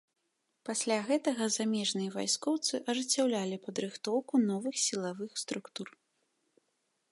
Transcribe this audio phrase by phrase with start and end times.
[0.69, 5.89] Пасля гэтага замежныя вайскоўцы ажыццяўлялі падрыхтоўку новых сілавых структур.